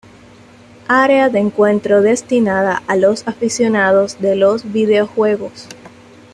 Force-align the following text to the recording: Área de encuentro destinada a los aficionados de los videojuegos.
Área 0.87 1.29
de 1.29 1.37
encuentro 1.37 2.01
destinada 2.01 2.81
a 2.87 2.95
los 2.95 3.27
aficionados 3.27 4.19
de 4.19 4.35
los 4.35 4.73
videojuegos. 4.73 5.67